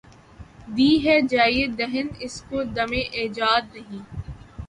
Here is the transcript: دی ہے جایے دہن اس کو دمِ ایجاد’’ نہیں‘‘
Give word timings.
دی 0.67 0.87
ہے 1.03 1.19
جایے 1.31 1.65
دہن 1.79 2.07
اس 2.19 2.41
کو 2.43 2.63
دمِ 2.75 2.91
ایجاد’’ 3.13 3.61
نہیں‘‘ 3.73 4.01